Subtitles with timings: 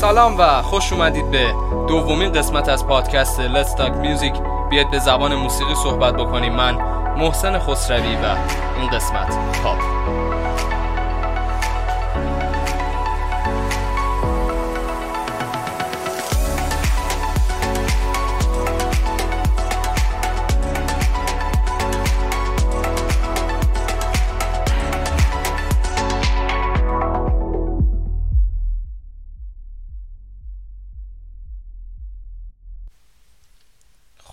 [0.00, 1.54] سلام و خوش اومدید به
[1.88, 4.40] دومین قسمت از پادکست Let's Talk Music.
[4.70, 6.52] بیاید به زبان موسیقی صحبت بکنیم.
[6.52, 6.74] من
[7.16, 8.36] محسن خسروی و
[8.80, 9.38] این قسمت.
[9.62, 9.78] پاپ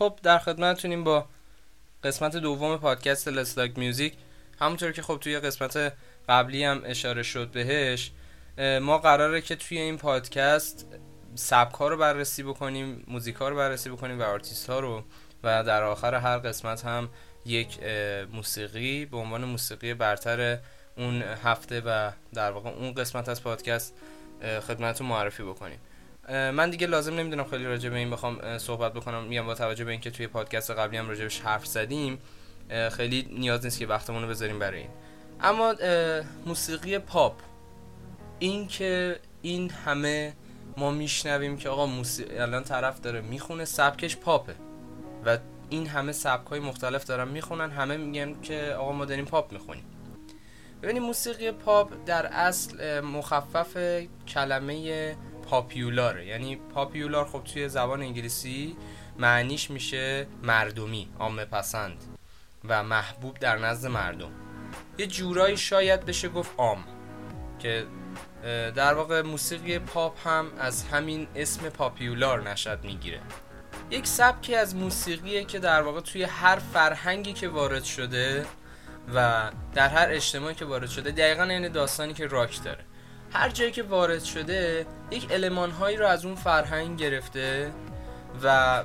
[0.05, 1.25] خب در خدمتتونیم با
[2.03, 4.13] قسمت دوم پادکست Let's Talk Music
[4.61, 5.93] همونطور که خب توی قسمت
[6.29, 8.11] قبلی هم اشاره شد بهش
[8.81, 10.85] ما قراره که توی این پادکست
[11.35, 15.03] سبک رو بررسی بکنیم موزیک رو بررسی بکنیم و آرتیست ها رو.
[15.43, 17.09] و در آخر هر قسمت هم
[17.45, 17.79] یک
[18.33, 20.59] موسیقی به عنوان موسیقی برتر
[20.97, 23.93] اون هفته و در واقع اون قسمت از پادکست
[24.67, 25.79] خدمتتون معرفی بکنیم.
[26.29, 29.23] من دیگه لازم نمی‌دونم خیلی راجع به این بخوام صحبت بکنم.
[29.23, 32.19] میگم با توجه به اینکه توی پادکست قبلی هم راجبش حرف زدیم
[32.91, 34.89] خیلی نیاز نیست که وقتمون رو بذاریم برای این.
[35.41, 35.73] اما
[36.45, 37.33] موسیقی پاپ.
[38.39, 40.33] این که این همه
[40.77, 44.55] ما میشنویم که آقا موسیقی الان طرف داره می‌خونه سبکش پاپه.
[45.25, 45.37] و
[45.69, 49.83] این همه سبک های مختلف دارن می‌خونن همه میگن که آقا ما داریم پاپ می‌خونیم.
[50.83, 53.77] ببینید موسیقی پاپ در اصل مخفف
[54.27, 55.15] کلمه
[55.49, 56.25] پاپیولاره.
[56.25, 58.75] یعنی پاپیولار خب توی زبان انگلیسی
[59.17, 62.03] معنیش میشه مردمی عامه پسند
[62.67, 64.31] و محبوب در نزد مردم.
[64.97, 66.83] یه جورایی شاید بشه گفت عام
[67.59, 67.85] که
[68.75, 73.19] در واقع موسیقی پاپ هم از همین اسم پاپیولار نشد می‌گیره.
[73.91, 78.45] یک سبکی از موسیقیه که در واقع توی هر فرهنگی که وارد شده
[79.15, 82.85] و در هر اجتماعی که وارد شده دقیقا این داستانی که راک داره.
[83.35, 87.71] هر جایی که وارد شده یک علمان هایی رو از اون فرهنگ گرفته
[88.43, 88.83] و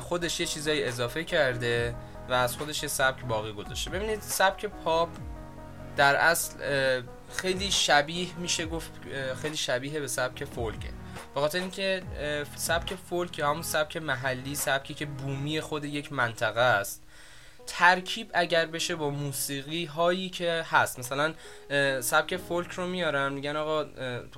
[0.00, 1.94] خودش یه چیزایی اضافه کرده
[2.28, 3.90] و از خودش یه سبک باقی گذاشته.
[3.90, 5.08] ببینید سبک پاپ
[5.96, 6.54] در اصل
[7.36, 8.90] خیلی شبیه میشه گفت
[9.42, 10.88] خیلی شبیه به سبک فولکه.
[11.34, 12.02] به خاطر اینکه
[12.56, 17.02] سبک فولک همون سبک محلی سبکی که بومی خود یک منطقه است.
[17.68, 20.98] ترکیب اگر بشه با موسیقی هایی که هست.
[20.98, 21.34] مثلا
[22.00, 23.86] سبک فولک رو میارن میگن آقا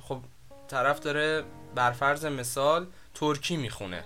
[0.07, 0.19] خب
[0.67, 1.43] طرف داره
[1.75, 4.03] برفرض مثال ترکی می‌خونه.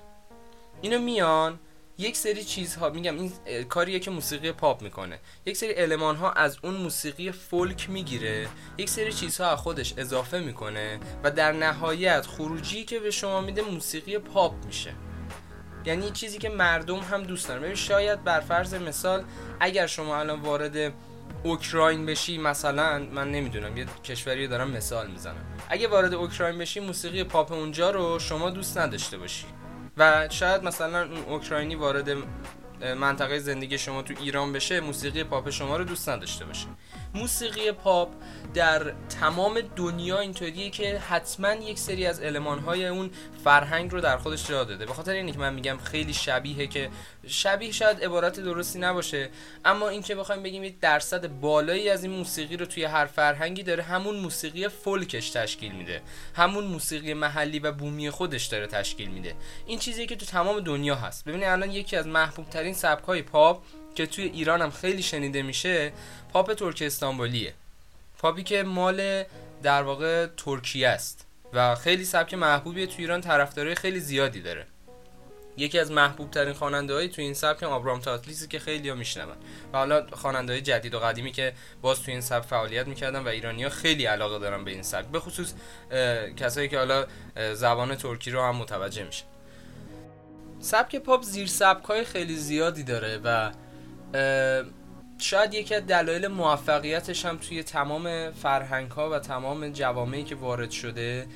[0.81, 1.59] اینو میان
[1.97, 3.31] یک سری چیزها میگم این
[3.69, 5.19] کاریه که موسیقی پاپ می‌کنه.
[5.46, 8.47] یک سری المان ها از اون موسیقی فولک می‌گیره
[8.78, 13.62] یک سری چیزها از خودش اضافه می‌کنه و در نهایت خروجی که به شما میده
[13.62, 14.94] موسیقی پاپ میشه.
[15.85, 17.62] یعنی چیزی که مردم هم دوست دارن.
[17.62, 19.23] ببین شاید بر فرض مثال
[19.59, 20.94] اگر شما الان وارد
[21.44, 25.45] اوکراین بشی مثلا من نمی‌دونم یه کشوری دارم مثال می‌زنم.
[25.69, 29.45] اگه وارد اوکراین بشی موسیقی پاپ اونجا رو شما دوست نداشته باشی.
[29.97, 32.09] و شاید مثلا اون اوکراینی وارد
[32.97, 36.68] منطقه زندگی شما تو ایران بشه موسیقی پاپ شما رو دوست نداشته باشه.
[37.16, 38.09] موسیقی پاپ
[38.53, 42.20] در تمام دنیا اینطوریه که حتما یک سری از
[42.66, 43.09] های اون
[43.44, 44.86] فرهنگ رو در خودش جا داده.
[44.86, 46.90] به خاطر اینکه که من میگم خیلی شبیه که
[47.28, 49.30] شبیه شاید عبارت درستی نباشه
[49.66, 53.84] اما اینکه بخوایم بگیم یک درصد بالایی از این موسیقی رو توی هر فرهنگی داره
[53.84, 56.02] همون موسیقی فولکش تشکیل میده.
[56.36, 59.36] همون موسیقی محلی و بومی خودش داره تشکیل میده.
[59.66, 61.25] این چیزی که تو تمام دنیا هست.
[61.25, 63.64] ببینید الان یکی از محبوب ترین سبک های پاپ
[63.95, 65.91] که توی ایران هم خیلی شنیده میشه
[66.33, 67.53] پاپ ترک استانبولیه.
[68.17, 69.23] پاپی که مال
[69.63, 74.67] در واقع ترکیه است و خیلی سبک محبوبی توی ایران طرفدارای خیلی زیادی داره.
[75.57, 79.35] یکی از محبوب ترین خواننده های توی این سبک آبرام تاتلیسی که خیلی ها میشنون.
[79.73, 83.27] و حالا خواننده های جدید و قدیمی که باز توی این سبک فعالیت می‌کردن و
[83.27, 85.53] ایرانی ها خیلی علاقه دارن به این سبک به خصوص
[86.38, 87.06] کسایی که حالا
[87.53, 89.25] زبان ترکی رو هم متوجه میشن.
[90.59, 93.51] سبک پاپ زیر سبک های خیلی زیادی داره و
[95.18, 100.72] شاید یکی از دلایل موفقیتش هم توی تمام فرهنگ ها و تمام جوامعی که وارد
[100.72, 101.28] شده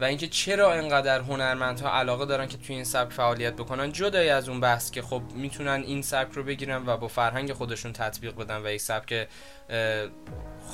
[0.00, 4.48] و اینکه چرا انقدر هنرمندها علاقه دارن که توی این سبک فعالیت بکنن جدای از
[4.48, 8.66] اون بحث که خب می‌تونن این سبک رو بگیرن و با فرهنگ خودشون تطبیق بدن
[8.66, 9.28] و یک سبک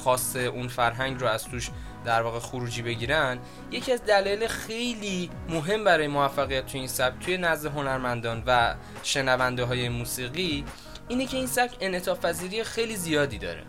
[0.04, 1.70] خاص اون فرهنگ رو از توش
[2.04, 3.38] در واقع خروجی بگیرن
[3.70, 9.64] یکی از دلایل خیلی مهم برای موفقیت توی این سبک توی نزد هنرمندان و شنونده
[9.64, 10.64] های موسیقی
[11.08, 12.26] اینه که این سبک انعطاف
[12.64, 13.62] خیلی زیادی داره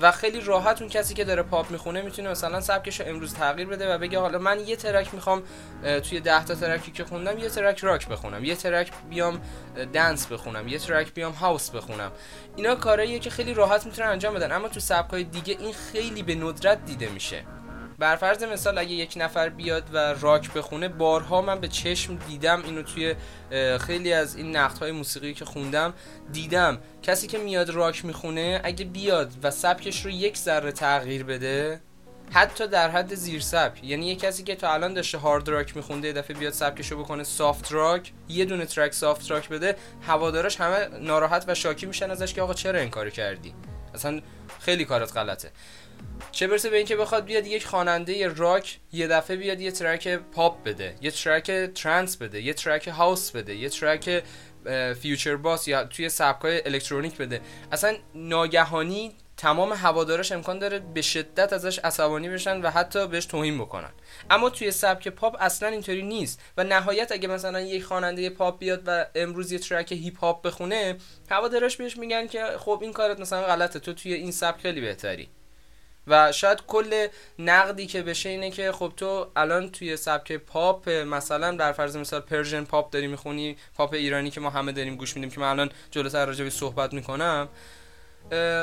[0.00, 3.68] و خیلی راحت اون کسی که داره پاپ می‌خونه می‌تونه مثلا سبکش رو امروز تغییر
[3.68, 5.42] بده و بگه حالا من یه ترک می‌خوام
[5.82, 9.40] توی 10 تا ترکی که خوندم یه ترک راک بخونم یه ترک بیام
[9.92, 12.12] دنس بخونم یه ترک بیام هاوس بخونم.
[12.56, 16.34] اینا کارهاییه که خیلی راحت می‌تونن انجام بدن اما تو سبکای دیگه این خیلی به
[16.34, 17.42] ندرت دیده میشه.
[17.98, 22.62] بر فرض مثال اگه یک نفر بیاد و راک بخونه بارها من به چشم دیدم
[22.64, 23.14] اینو توی
[23.78, 25.94] خیلی از این نقد های موسیقی که خوندم
[26.32, 26.78] دیدم.
[27.02, 31.80] کسی که میاد راک می‌خونه اگه بیاد و سبکش رو یک ذره تغییر بده
[32.32, 33.84] حتی در حد زیر سبک.
[33.84, 37.24] یعنی یه کسی که تا الان داشته hard rock میخونده یه دفعه بیاد سبکشو بکنه
[37.24, 39.76] soft rock یه دونه track soft rock بده
[40.06, 43.54] هوادارش همه ناراحت و شاکی میشن ازش که آقا چرا این کارو کردی؟
[43.94, 44.20] اصلا
[44.60, 45.50] خیلی کارت غلطه.
[46.32, 50.64] چه برسه به اینکه بخواد بیاد یک خواننده راک یه دفعه بیاد یه track پاپ
[50.64, 54.24] بده یه track trance بده یه track house بده یه track
[55.00, 57.40] future bass یا توی سبکای الکترونیک بده.
[57.72, 63.58] اصلا ناگهانی تمام هوادارش امکان داره به شدت ازش عصبانی بشن و حتی بهش توهین
[63.58, 63.90] بکنن.
[64.30, 68.82] اما توی سبک پاپ اصلا اینطوری نیست و نهایت اگه مثلا یک خواننده پاپ بیاد
[68.86, 70.96] و امروز یه track هیپ هاپ بخونه
[71.30, 75.28] هوادارش بهش میگن که خب این کارت مثلا غلطه تو توی این سبک خیلی بهتری.
[76.06, 77.06] و شاید کل
[77.38, 82.20] نقدی که بشه اینه که خب تو الان توی سبک پاپ مثلا در فرض مثال
[82.20, 85.70] Persian pop داری می‌خونی پاپ ایرانی که ما همه داریم گوش میدیم که من الان
[85.90, 87.48] جلوتر راجع صحبت می‌کنم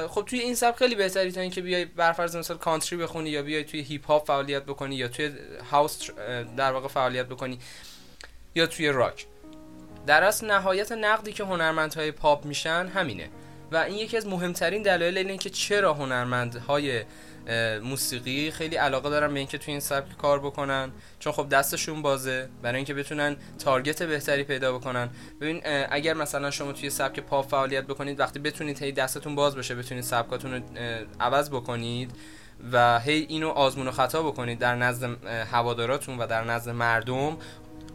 [0.07, 3.41] خب توی این سبک خیلی بهتری تا اینکه بیای بر فرض مثال country بخونی یا
[3.41, 5.31] بیای توی هیپ هاپ فعالیت بکنی یا توی
[5.71, 6.09] house
[6.57, 7.59] در واقع فعالیت بکنی
[8.55, 9.25] یا توی راک.
[10.07, 13.29] در اصل نهایت نقدی که هنرمندهای پاپ میشن همینه.
[13.71, 17.03] و این یکی از مهمترین دلایل اینه که چرا هنرمندهای
[17.83, 20.91] موسیقی خیلی علاقه دارن به اینکه توی این سبک کار بکنن.
[21.19, 25.09] چون خب دستشون بازه برای اینکه بتونن target بهتری پیدا بکنن.
[25.41, 29.75] ببین اگر مثلا شما توی سبک پاپ فعالیت بکنید وقتی بتونید هی دستتون باز بشه
[29.75, 30.61] بتونید سبکاتون رو
[31.19, 32.11] عوض بکنید
[32.71, 37.37] و هی اینو آزمون و خطا بکنید در نزد هواداراتون و در نزد مردم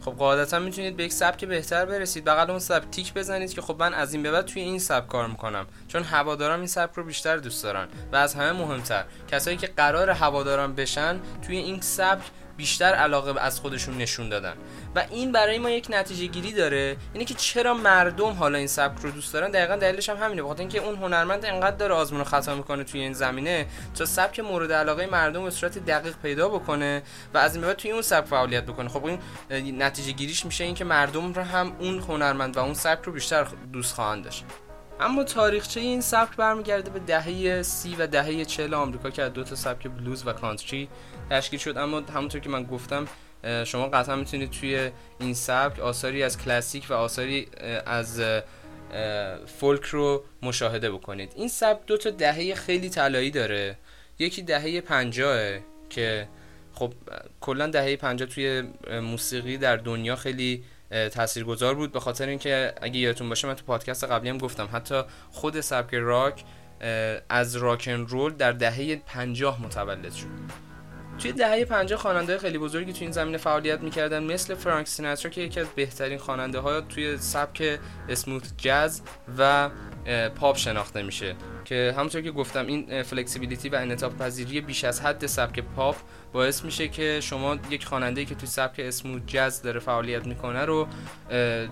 [0.07, 2.25] خب قاعدتا می‌تونید به یک سبک بهتر برسید.
[2.25, 5.07] بغل اون سبک تیک بزنید که خب من از این به بعد توی این سبک
[5.07, 5.65] کار می‌کنم.
[5.87, 9.03] چون هوادارم این سبک رو بیشتر دوست دارن و از همه مهمتر.
[9.31, 12.23] کسایی که قرار هواداران بشن توی این سبک
[12.57, 14.53] بیشتر علاقه از خودشون نشون دادن.
[14.95, 16.97] و این برای ما یک نتیجه گیری داره.
[17.13, 20.43] اینه که چرا مردم حالا این سبک رو دوست دارن؟ دقیقا دلیلش هم همینه.
[20.43, 23.65] بخاطر اینکه اون هنرمند انقدر داره آزمون خطا می‌کنه توی این زمینه
[23.95, 27.91] تا سبک مورد علاقه مردم به صورت دقیق پیدا بکنه و از این بعد توی
[27.91, 28.89] اون سبک فعالیت بکنه.
[28.89, 29.05] خب
[29.49, 33.47] این نتیجه گیریش میشه اینکه مردم رو هم اون هنرمند و اون سبک رو بیشتر
[33.73, 34.45] دوست خواهند داشت.
[34.99, 39.43] اما تاریخچه این سبک برمیگرده به دهه سی و دهه چهل آمریکا که از دو
[39.43, 40.89] تا سبک بلوز و کانتری
[41.29, 41.77] تشکیل شد.
[41.77, 43.07] اما همونطور که من گفتم
[43.63, 47.47] شما قطعا می‌تونید توی این سبک آثاری از کلاسیک و آثاری
[47.85, 48.21] از
[49.59, 51.33] فولک رو مشاهده بکنید.
[51.35, 53.77] این سبک دو تا دهه خیلی طلایی داره.
[54.19, 55.59] یکی دهه پنجاه
[55.89, 56.27] که
[56.73, 56.93] خب
[57.41, 58.63] کلا دهه پنجاه توی
[59.01, 61.91] موسیقی در دنیا خیلی تاثیرگذار بود.
[61.91, 65.01] به خاطر اینکه اگه یادتون باشه من تو پادکست قبلی هم گفتم حتی
[65.31, 66.43] خود سبک راک
[67.29, 70.66] از rock n roll در دهه پنجاه متولد شد.
[71.19, 75.41] توی دهه 50 خواننده خیلی بزرگی توی این زمینه فعالیت می‌کردن مثل فرانک سیناترا که
[75.41, 77.79] یکی از بهترین خواننده توی سبک
[78.09, 79.01] smooth jazz
[79.37, 79.69] و
[80.35, 81.35] پاپ شناخته میشه.
[81.65, 85.95] که همونطور که گفتم این flexibility و انعطاف پذیری بیش از حد سبک پاپ
[86.33, 90.87] باعث میشه که شما یک خواننده که توی سبک smooth jazz داره فعالیت می‌کنه رو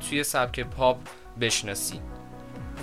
[0.09, 0.97] توی سبک پاپ
[1.41, 1.99] بشناسی.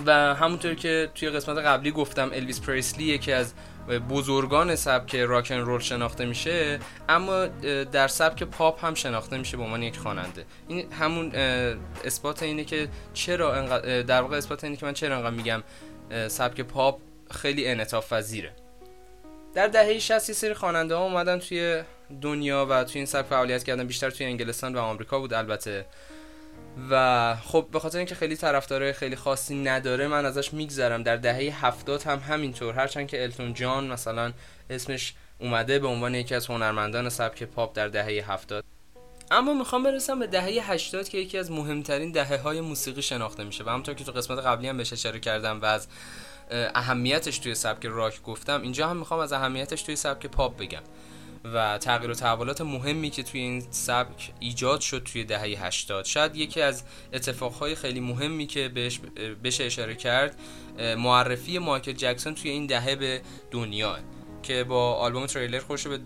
[0.05, 3.53] و همونطور که توی قسمت قبلی گفتم الویس پریسلی یکی از
[3.89, 7.45] بزرگان سبک rock and roll شناخته میشه اما
[7.91, 10.45] در سبک پاپ هم شناخته میشه به عنوان یک خواننده.
[10.67, 11.31] این همون
[12.05, 15.63] اثبات اینه که چرا در واقع اثبات اینه که من چرا انقدر میگم
[16.27, 16.99] سبک پاپ
[17.31, 18.51] خیلی انعطاف پذیره.
[19.53, 21.83] در دهه 60 یه سری خواننده ها اومدن توی
[22.21, 23.87] دنیا و توی این سبک فعالیت کردن.
[23.87, 25.85] بیشتر توی انگلستان و آمریکا بود البته.
[26.89, 31.03] و خب به خاطر اینکه خیلی طرفدارای خیلی خاصی نداره من ازش میگذرم.
[31.03, 32.73] در دهه هفتاد هم همینطور.
[32.73, 34.33] هرچند که التون جان مثلا
[34.69, 38.63] اسمش اومده به عنوان یکی از هنرمندان سبک پاپ در دهه هفتاد.
[39.31, 43.63] اما می‌خوام برسم به دهه 80 که یکی از مهمترین دهه های موسیقی شناخته میشه.
[43.63, 45.87] و همونطور که تو قسمت قبلی هم بهش اشاره کردم و از
[46.51, 50.81] اهمیتش توی سبک راک گفتم اینجا هم می‌خوام از اهمیتش توی سبک پاپ بگم.
[51.43, 56.35] و تغییر و تحولات مهمی که توی این سبک ایجاد شد توی دهه 80 شاید
[56.35, 56.83] یکی از
[57.13, 58.99] اتفاقهای خیلی مهمی که بهش
[59.43, 60.39] بشه اشاره کرد
[60.97, 63.21] معرفی مایکل جکسون توی این دهه به
[63.51, 63.97] دنیا
[64.43, 65.99] که با آلبوم تریلر خوش به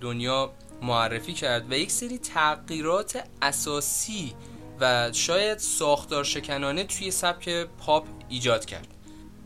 [0.00, 4.34] دنیا معرفی کرد و یک سری تغییرات اساسی
[4.80, 8.88] و شاید ساختار شکنانه توی سبک پاپ ایجاد کرد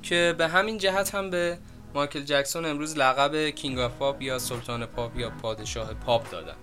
[0.02, 1.58] که به همین جهت هم به
[1.94, 6.56] مایکل جکسون امروز لقب King of Pop یا سلطان پاپ یا پادشاه پاپ دادن.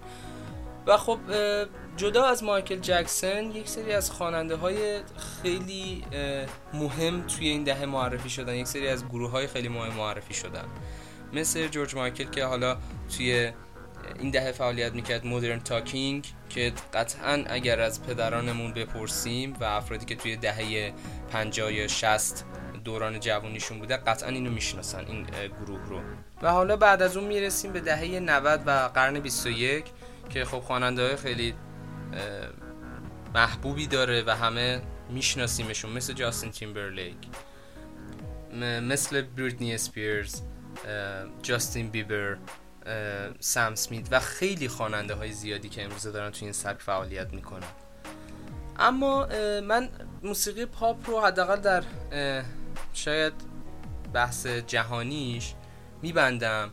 [0.88, 1.20] و خب
[1.98, 5.00] جدا از مایکل جکسون یک سری از خواننده های
[5.44, 6.04] خیلی
[6.74, 8.56] مهم توی این دهه معرفی شدن.
[8.56, 10.66] یک سری از گروه های خیلی مهم معرفی شدن.
[11.34, 12.78] مثل جورج مایکل که حالا
[13.18, 13.52] توی
[14.20, 20.16] این دهه فعالیت می‌کرد مدرن تاکینگ که قطعا اگر از پدرانمون بپرسیم و افرادی که
[20.16, 20.94] توی دهه
[21.32, 22.46] 50 یا 60
[22.84, 25.24] دوران جوانیشون بوده قطعا اینو می‌شناسن این
[25.66, 26.02] گروه رو.
[26.42, 29.86] و حالا بعد از اون می‌رسیم به دهه 90 و قرن 21
[30.30, 31.54] که خب خواننده های خیلی
[33.34, 37.18] محبوبی داره و همه میشناسیمشون مثل جاستین تیمبرلیک
[38.82, 40.42] مثل بریتنی اسپیرز
[41.42, 42.38] جاستین بیبر
[43.40, 47.68] سم سمیت و خیلی خواننده های زیادی که امروزه دارن توی این سبک فعالیت می‌کنن.
[48.80, 49.28] اما
[49.64, 49.90] من
[50.24, 51.84] موسیقی پاپ رو حداقل در
[52.94, 53.34] شاید
[54.14, 55.54] بحث جهانیش
[56.02, 56.70] میبندم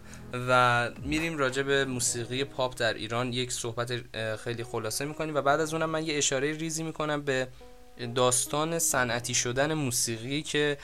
[0.48, 3.32] و میریم راجع به موسیقی پاپ در ایران.
[3.32, 3.92] یک صحبت
[4.36, 7.48] خیلی خلاصه می‌کنیم و بعد از اونم من یه اشاره ریزی می‌کنم به
[8.14, 10.78] داستان صنعتی شدن موسیقی که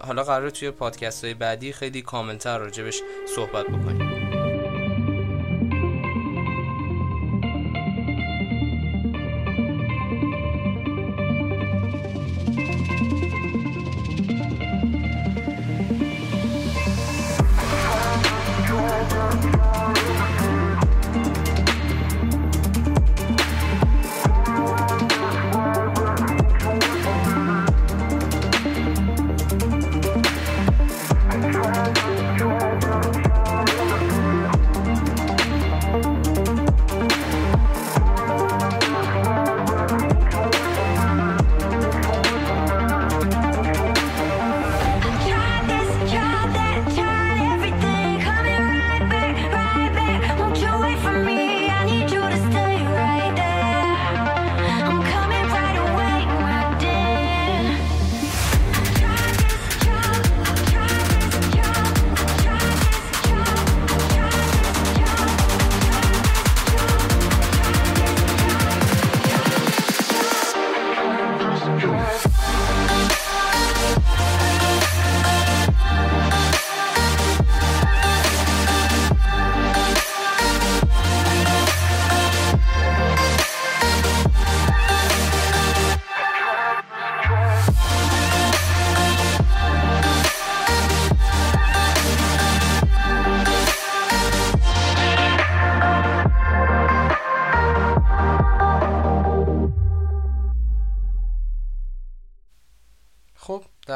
[0.00, 3.00] حالا قرار توی پادکست های بعدی خیلی کاملتر راجبش
[3.36, 4.17] صحبت بکنیم.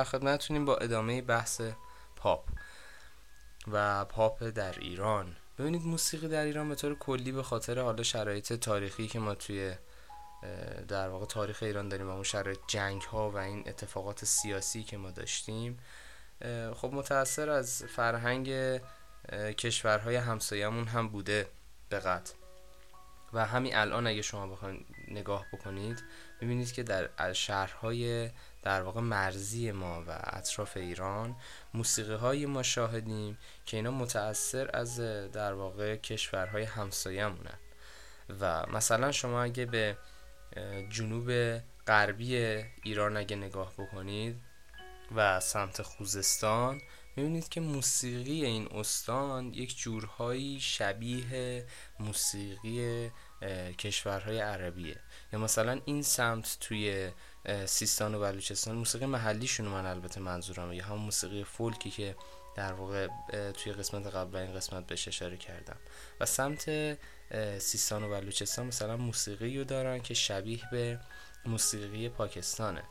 [0.02, 1.60] در خدمتتونیم با ادامه بحث
[2.16, 2.48] پاپ
[3.72, 5.36] و پاپ در ایران.
[5.58, 9.74] ببینید موسیقی در ایران به طور کلی به خاطر حالا شرایط تاریخی که ما توی
[10.88, 14.96] در واقع تاریخ ایران داریم و اون شرایط جنگ ها و این اتفاقات سیاسی که
[14.96, 15.78] ما داشتیم
[16.74, 18.80] خب متاثر از فرهنگ
[19.58, 21.48] کشورهای همسایمون هم بوده
[21.88, 22.34] به قطع
[23.32, 26.02] و همین الان اگه شما بخواید نگاه بکنید
[26.40, 28.30] ببینید که در شهرهای
[28.62, 31.36] در واقع مرزی ما و اطراف ایران
[31.74, 35.00] موسیقی های ما شاهدیم که اینا متأثر از
[35.32, 37.58] در واقع کشورهای همسایه‌مونن.
[38.40, 39.96] و مثلا شما اگه به
[40.90, 42.36] جنوب غربی
[42.82, 44.36] ایران اگه نگاه بکنید
[45.14, 46.80] و سمت خوزستان
[47.16, 51.66] می‌بینید که موسیقی این استان یک جورهایی شبیه
[52.00, 53.10] موسیقی
[53.78, 54.96] کشورهای عربیه.
[55.32, 57.10] یا مثلا این سمت توی
[57.66, 62.16] سیستان و بلوچستان موسیقی محلیشون من البته منظورم یا هم موسیقی فولکی که
[62.56, 63.08] در واقع
[63.52, 65.76] توی قسمت قبل این قسمت بهش اشاره کردم.
[66.20, 66.70] و سمت
[67.58, 71.00] سیستان و بلوچستان مثلا موسیقی رو دارن که شبیه به
[71.46, 72.82] موسیقی پاکستانه.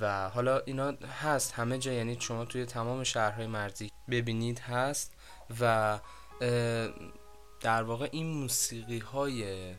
[0.00, 1.92] و حالا اینا هست همه جا.
[1.92, 5.14] یعنی شما توی تمام شهرهای مرزی ببینید هست
[5.60, 5.98] و
[7.60, 9.74] در واقع این موسیقی های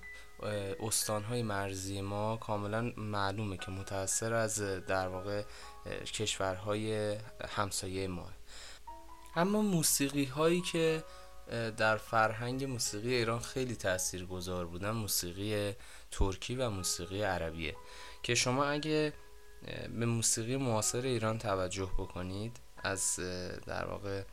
[0.79, 5.43] استان های مرزی ما کاملا معلومه که متاثر از در واقع
[6.13, 7.17] کشورهای
[7.49, 8.29] همسایه ما.
[9.35, 11.03] اما موسیقی هایی که
[11.77, 15.75] در فرهنگ موسیقی ایران خیلی تأثیر گذار بودن موسیقی
[16.11, 17.75] ترکی و موسیقی عربیه.
[18.23, 19.13] که شما اگه
[19.99, 23.19] به موسیقی معاصر ایران توجه بکنید از
[23.65, 24.23] در واقع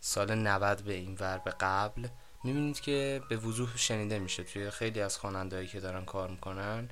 [0.00, 2.08] سال 90 به این ور به قبل
[2.44, 4.44] می‌بینید که به وضوح شنیده میشه.
[4.44, 6.88] توی خیلی از خوانندهایی که دارن کار می‌کنن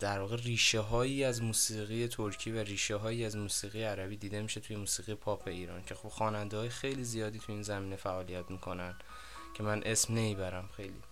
[0.00, 4.60] در واقع ریشه هایی از موسیقی ترکی و ریشه هایی از موسیقی عربی دیده میشه
[4.60, 8.94] توی موسیقی پاپ ایران که خب خواننده های خیلی زیادی توی این زمینه فعالیت می‌کنن
[9.54, 11.02] که من اسم نمی‌برم خیلی.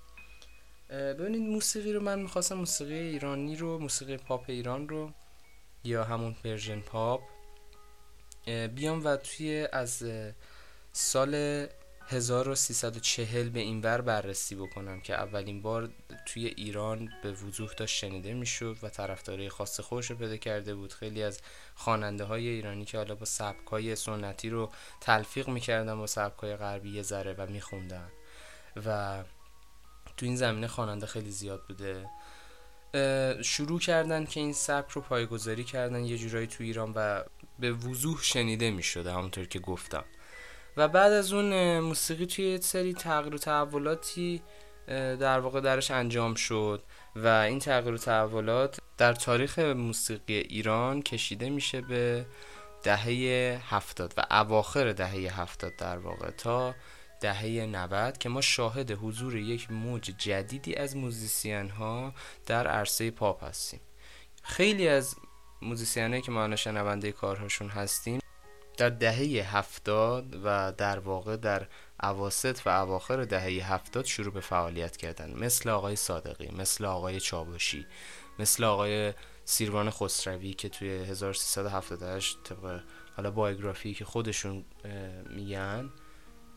[0.90, 5.12] ببینید موسیقی رو من می‌خواستم موسیقی ایرانی رو موسیقی پاپ ایران رو
[5.84, 7.22] یا همون Persian pop
[8.74, 10.04] بیام و توی از
[10.92, 11.66] سال
[12.08, 15.90] 1340 به این ور بررسی بکنم که اولین بار
[16.26, 20.92] توی ایران به وضوح داشت شنیده می‌شد و طرفدارای خاص خودش رو پیدا کرده بود.
[20.92, 21.40] خیلی از
[21.74, 26.56] خواننده های ایرانی که حالا با سبک های سنتی رو تلفیق می‌کردن با سبک های
[26.56, 28.08] غربی ذره و میخوندن.
[28.86, 29.22] و
[30.16, 32.06] تو این زمینه خواننده خیلی زیاد بوده.
[33.42, 37.24] شروع کردن که این سبک رو پایگذاری کردن یه جورایی تو ایران و
[37.58, 40.04] به وضوح شنیده می شده همونطور که گفتم.
[40.76, 44.42] و بعد از اون موسیقی توی یه سری تغییر و تحولاتی
[45.20, 46.82] در واقع درش انجام شد
[47.16, 52.26] و این تغییر و تحولات در تاریخ موسیقی ایران کشیده میشه به
[52.82, 56.74] دهه هفتاد و اواخر دهه هفتاد در واقع تا
[57.20, 62.14] دهه 90 که ما شاهد حضور یک موج جدیدی از موزیسین ها
[62.46, 63.80] در عرصه پاپ هستیم.
[64.42, 65.16] خیلی از
[65.62, 68.21] musician که ما شنونده کارهاشون هستیم
[68.82, 71.66] در دهه هفتاد و در واقع در
[72.00, 75.34] اواسط و اواخر دهه هفتاد شروع به فعالیت کردن.
[75.38, 77.86] مثل آقای صادقی مثل آقای چاوشی
[78.38, 82.80] مثل آقای سیروان خسروی که توی 1378 طبق
[83.16, 84.64] حالا biography که خودشون
[85.30, 85.90] میگن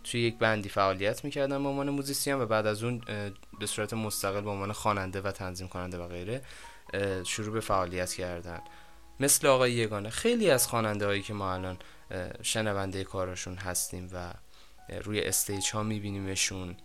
[0.04, 3.02] توی یک band ی فعالیت می‌کردن به عنوان musician و بعد از اون
[3.60, 6.42] به صورت مستقل به عنوان خواننده و تنظیم کننده و غیره
[7.24, 8.60] شروع به فعالیت کردن.
[9.20, 11.78] مثل آقای یگانه خیلی از خواننده هایی که ما الان
[12.42, 14.34] شنونده کارشون هستیم و
[15.04, 16.78] روی استیج ها میبینیمشون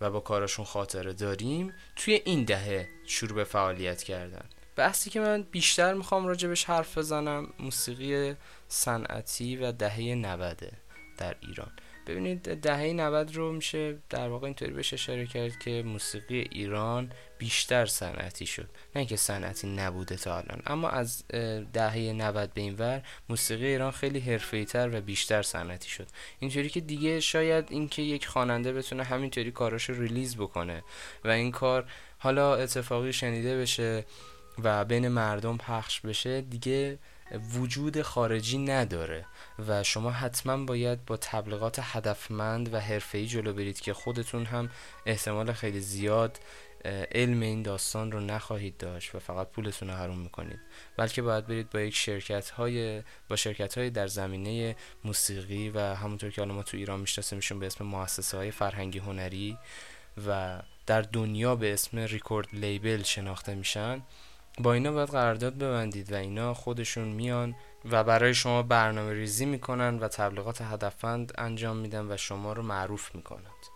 [0.00, 4.48] و با کارشون خاطره داریم توی این دهه شروع به فعالیت کردن.
[4.76, 8.34] بحثی که من بیشتر می‌خوام راجبش حرف بزنم موسیقی
[8.68, 10.72] صنعتی و دهه 90
[11.18, 11.72] در ایران.
[12.08, 17.86] ببینید دهه 90 رو میشه در واقع اینطوری بهش اشاره کرد که موسیقی ایران بیشتر
[17.86, 18.68] صنعتی شد.
[18.94, 21.24] نه اینکه صنعتی نبوده تا الان اما از
[21.72, 26.06] دهه 90 به این ور موسیقی ایران خیلی تر و بیشتر صنعتی شد.
[26.38, 30.82] اینطوری که دیگه شاید اینکه یک خواننده بتونه همینطوری کاراش رو ریلیز بکنه
[31.24, 34.04] و این کار حالا اتفاقی شنیده بشه
[34.62, 36.98] و بین مردم پخش بشه دیگه
[37.54, 39.24] وجود خارجی نداره
[39.68, 44.70] و شما حتما باید با تبلیغات هدفمند و حرفه‌ای جلو برید که خودتون هم
[45.06, 46.38] احتمال خیلی زیاد
[47.12, 50.60] علم این داستان رو نخواهید داشت و فقط پولتون رو حروم می‌کنید.
[50.96, 56.30] بلکه باید برید با یک شرکت های با شرکت های در زمینه موسیقی و همونطور
[56.30, 59.58] که حالا ما تو ایران میشناسیمشون به اسم مؤسسه های فرهنگی هنری
[60.26, 64.02] و در دنیا به اسم ریکورد لیبل شناخته میشن.
[64.60, 69.98] با اینا باید قرارداد ببندید و اینا خودشون میان و برای شما برنامه ریزی می‌کنن
[69.98, 73.66] و تبلیغات هدفمند انجام میدن و شما رو معروف می‌کنند.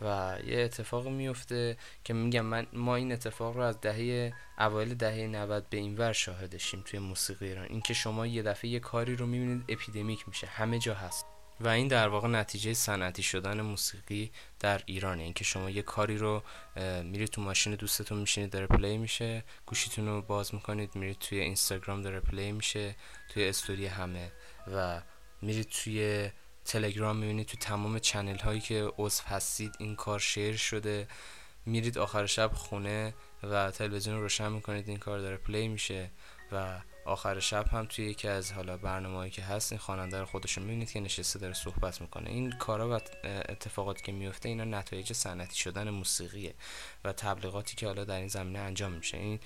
[0.00, 5.26] و یه اتفاق میفته که میگم من ما این اتفاق رو از دهه اوایل دهه
[5.26, 7.66] 90 به این ور شاهدشیم توی موسیقی ایران.
[7.68, 10.46] اینکه شما یه دفعه یه کاری رو می‌بینید اپیدمیک میشه.
[10.46, 11.26] همه جا هست.
[11.60, 15.22] و این در واقع نتیجه صنعتی شدن موسیقی در ایرانه.
[15.22, 16.42] اینکه شما یه کاری رو
[17.02, 22.02] میرید تو ماشین دوستتون میشینید داره play میشه گوشیتون رو باز می‌کنید میرید توی اینستاگرام
[22.02, 22.96] داره play میشه
[23.28, 24.32] توی استوری همه
[24.74, 25.02] و
[25.42, 26.30] میرید توی
[26.64, 31.08] تلگرام می‌بینید تو تمام channel هایی که عضو هستید این کار share شده.
[31.66, 36.10] میرید آخر شب خونه و تلویزیون رو روشن می‌کنید این کار داره play میشه
[36.52, 40.64] و آخر شب هم توی یکی از حالا برنامه‌ای که هست این خواننده رو خودشون
[40.64, 42.30] می‌بینید که نشسته داره صحبت می‌کنه.
[42.30, 46.54] این کارا و اتفاقاتی که میفته اینا نتایج صنعتی شدن موسیقیه
[47.04, 49.18] و تبلیغاتی که حالا در این زمینه انجام میشه.
[49.18, 49.40] این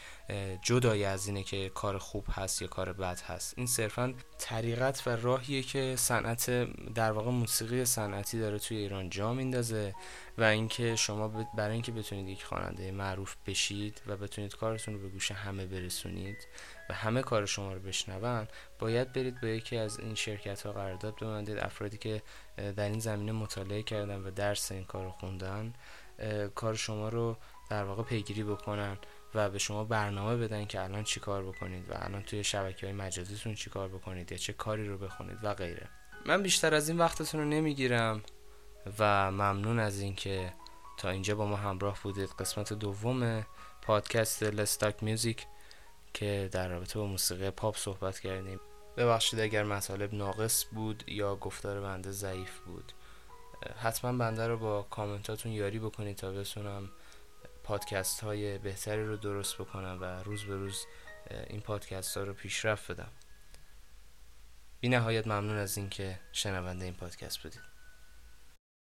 [0.62, 3.54] جدای از اینه که کار خوب هست یا کار بد هست.
[3.56, 6.50] این صرفا طریقت و راهیه که صنعت
[6.94, 9.94] در واقع موسیقی صنعتی داره توی ایران جا میندازه.
[10.38, 15.08] و اینکه شما برای اینکه بتونید یک خواننده معروف بشید و بتونید کارتون رو به
[15.08, 16.36] گوش همه برسونید
[16.90, 21.16] و همه کار شما رو بشنون باید برید با یکی از این شرکت ها قرارداد
[21.16, 21.58] ببندید.
[21.58, 22.22] افرادی که
[22.56, 25.72] در این زمینه مطالعه کردن و درس این کار رو خوندن
[26.54, 27.36] کار شما رو
[27.70, 28.98] در واقع پیگیری بکنن
[29.34, 32.94] و به شما برنامه بدن که الان چی کار بکنید و الان توی شبکه های
[32.94, 35.88] مجازیتون چی کار بکنید یا چه کاری رو بخونید و غیره.
[36.26, 38.22] من بیشتر از این وقتتون رو نمی‌گیرم.
[38.98, 40.52] و ممنون از اینکه
[40.96, 42.28] تا اینجا با ما همراه بودید.
[42.38, 43.46] قسمت دوم
[43.82, 45.46] پادکست لستاک میوزیک
[46.14, 48.60] که در رابطه با موسیقی پاپ صحبت کردیم.
[48.96, 52.92] ببخشید اگر مطالب ناقص بود یا گفتار بنده ضعیف بود
[53.82, 56.90] حتما بنده رو با کامنتاتون یاری بکنید تا بتونم
[57.64, 60.86] پادکست های بهتری رو درست بکنم و روز به روز
[61.46, 63.10] این پادکست ها رو پیشرفت بدم.
[64.80, 67.71] بی نهایت ممنون از اینکه شنونده این پادکست بودید.